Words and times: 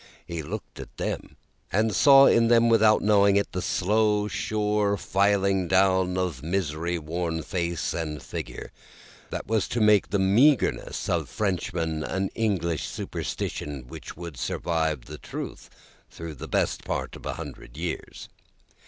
He 0.25 0.41
looked 0.41 0.79
at 0.79 0.97
them, 0.97 1.37
and 1.71 1.93
saw 1.93 2.25
in 2.25 2.47
them, 2.47 2.69
without 2.69 3.03
knowing 3.03 3.35
it, 3.35 3.51
the 3.51 3.61
slow 3.61 4.27
sure 4.27 4.97
filing 4.97 5.67
down 5.67 6.17
of 6.17 6.41
misery 6.41 6.97
worn 6.97 7.43
face 7.43 7.93
and 7.93 8.19
figure, 8.23 8.71
that 9.29 9.45
was 9.45 9.67
to 9.67 9.79
make 9.79 10.09
the 10.09 10.17
meagreness 10.17 11.07
of 11.07 11.29
Frenchmen 11.29 12.03
an 12.03 12.29
English 12.33 12.87
superstition 12.87 13.83
which 13.89 14.13
should 14.15 14.37
survive 14.37 15.05
the 15.05 15.19
truth 15.19 15.69
through 16.09 16.33
the 16.33 16.47
best 16.47 16.83
part 16.83 17.15
of 17.15 17.27
a 17.27 17.33
hundred 17.33 17.77
years. 17.77 18.27